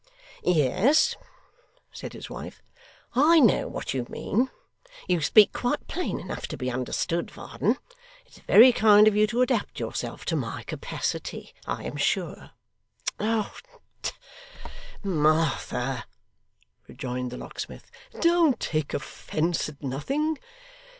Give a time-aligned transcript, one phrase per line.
[0.43, 1.15] 'Yes,'
[1.91, 2.59] said his wife,
[3.13, 4.49] 'I know what you mean.
[5.07, 7.77] You speak quite plain enough to be understood, Varden.
[8.25, 12.49] It's very kind of you to adapt yourself to my capacity, I am sure.'
[13.19, 13.61] 'Tut,
[14.01, 14.15] tut,
[15.03, 16.07] Martha,'
[16.87, 17.91] rejoined the locksmith;
[18.21, 20.39] 'don't take offence at nothing.